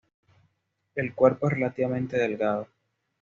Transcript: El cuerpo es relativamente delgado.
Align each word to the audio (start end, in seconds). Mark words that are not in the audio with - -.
El 0.95 1.13
cuerpo 1.13 1.45
es 1.45 1.53
relativamente 1.53 2.17
delgado. 2.17 2.65